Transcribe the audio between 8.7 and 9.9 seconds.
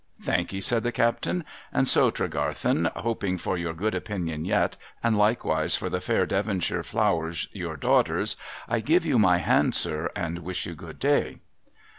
give you my hand,